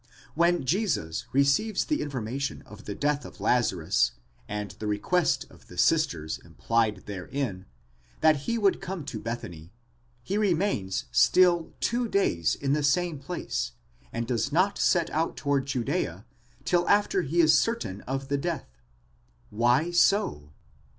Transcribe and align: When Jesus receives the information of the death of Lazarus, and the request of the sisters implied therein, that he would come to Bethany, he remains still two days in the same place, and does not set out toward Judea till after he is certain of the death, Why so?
When 0.33 0.65
Jesus 0.65 1.25
receives 1.31 1.85
the 1.85 2.01
information 2.01 2.63
of 2.63 2.85
the 2.85 2.95
death 2.95 3.23
of 3.23 3.39
Lazarus, 3.39 4.13
and 4.47 4.71
the 4.79 4.87
request 4.87 5.45
of 5.51 5.67
the 5.67 5.77
sisters 5.77 6.39
implied 6.43 7.03
therein, 7.05 7.67
that 8.21 8.35
he 8.47 8.57
would 8.57 8.81
come 8.81 9.05
to 9.05 9.19
Bethany, 9.19 9.71
he 10.23 10.39
remains 10.39 11.05
still 11.11 11.73
two 11.79 12.07
days 12.07 12.55
in 12.55 12.73
the 12.73 12.81
same 12.81 13.19
place, 13.19 13.73
and 14.11 14.25
does 14.25 14.51
not 14.51 14.79
set 14.79 15.11
out 15.11 15.37
toward 15.37 15.67
Judea 15.67 16.25
till 16.65 16.89
after 16.89 17.21
he 17.21 17.39
is 17.39 17.55
certain 17.55 18.01
of 18.07 18.27
the 18.27 18.39
death, 18.39 18.79
Why 19.51 19.91
so? 19.91 20.51